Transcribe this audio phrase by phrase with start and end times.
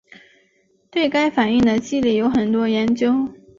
[0.89, 3.29] 对该反应的机理有很多研究。